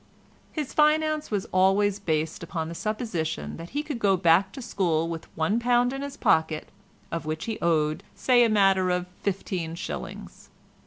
[0.51, 5.07] His finance was always based upon the supposition that he should go back to school
[5.07, 10.49] with £1 in his pocket—of which he owed say a matter of fifteen shillings.